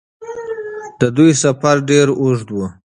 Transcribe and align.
د 0.99 1.01
دوی 1.17 1.31
سفر 1.43 1.75
ډېر 1.89 2.07
اوږد 2.21 2.47
و. 2.51 2.57